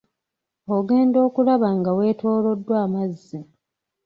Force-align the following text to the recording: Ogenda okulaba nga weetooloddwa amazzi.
Ogenda 0.75 1.17
okulaba 1.27 1.69
nga 1.79 1.91
weetooloddwa 1.97 2.75
amazzi. 2.85 3.39